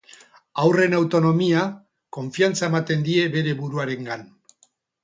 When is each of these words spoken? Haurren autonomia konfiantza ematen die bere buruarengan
Haurren 0.63 0.95
autonomia 0.99 1.67
konfiantza 2.19 2.71
ematen 2.73 3.07
die 3.11 3.21
bere 3.39 3.57
buruarengan 3.63 4.31